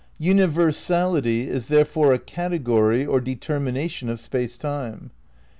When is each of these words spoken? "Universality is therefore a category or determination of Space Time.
"Universality 0.17 1.47
is 1.47 1.67
therefore 1.67 2.11
a 2.11 2.17
category 2.17 3.05
or 3.05 3.21
determination 3.21 4.09
of 4.09 4.19
Space 4.19 4.57
Time. 4.57 5.11